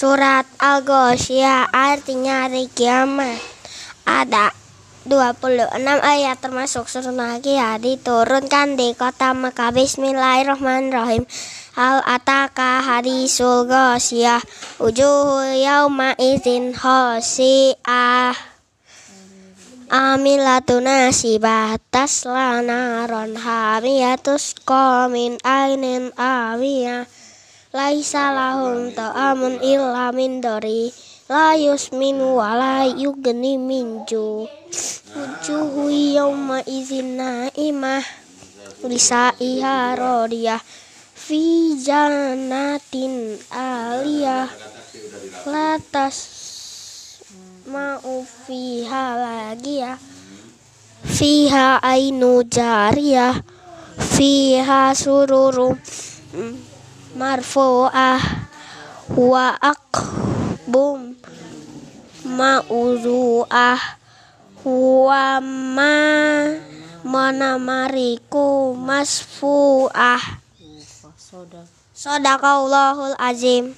Surat 0.00 0.48
Al-Ghoshiyah 0.56 1.76
artinya 1.76 2.48
hari 2.48 2.72
kiamat. 2.72 3.36
Ada 4.08 4.48
26 5.04 5.76
ayat 5.84 6.40
termasuk 6.40 6.88
surah 6.88 7.12
Nagiah 7.12 7.76
diturunkan 7.76 8.80
di 8.80 8.96
kota 8.96 9.36
Mekah. 9.36 9.76
Bismillahirrahmanirrahim. 9.76 11.28
Hal 11.76 12.00
ataka 12.08 12.80
hadisul 12.80 13.68
ghoshiyah 13.68 14.40
Ujuhu 14.80 15.60
yauma 15.60 16.16
izin 16.16 16.72
khosi'ah 16.72 18.32
Amilatun 19.92 20.88
nasibah 20.88 21.76
tasla 21.92 22.64
naron 22.64 23.36
hamiyatus 23.36 24.64
min 25.12 25.36
ainin 25.44 26.08
awiyah 26.16 27.04
Laisa 27.70 28.34
lahum 28.34 28.90
ta'amun 28.90 29.62
illa 29.62 30.10
min 30.10 30.42
dari. 30.42 30.90
La 31.30 31.54
yusminu 31.54 32.34
wa 32.34 32.58
la 32.58 32.82
yugni 32.82 33.54
minju 33.62 34.42
Wujuhu 35.14 35.86
yawma 35.86 36.66
izin 36.66 37.14
naimah. 37.14 38.02
Lisa'iha 38.82 39.94
rodiyah 39.94 40.58
Fi 41.14 41.78
janatin 41.78 43.38
aliyah. 43.54 44.50
Latas 45.46 46.18
ma'u 47.70 48.26
fiha 48.26 49.14
lagi 49.14 49.78
ya 49.78 49.94
Fiha 51.06 51.78
ainu 51.86 52.42
jariyah. 52.50 53.38
Fiha 53.94 54.90
sururu 54.90 55.78
marfu'ah 57.14 58.22
wa 59.18 59.46
akbum 59.58 61.18
ma'uzu'ah 62.22 63.80
wa 64.62 65.24
ma 65.40 65.96
mana 67.02 67.56
mariku 67.58 68.76
masfu'ah 68.76 70.22
Sodakallahul 72.00 73.12
azim 73.20 73.76